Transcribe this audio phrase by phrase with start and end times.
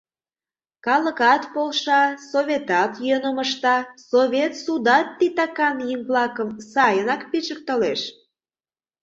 [0.85, 2.01] Калыкат полша,
[2.31, 3.77] советат йӧным ышта,
[4.09, 8.01] совет судат титакан еҥ-влакым сайынак пижыктылеш.